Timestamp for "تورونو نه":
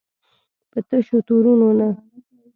1.27-1.89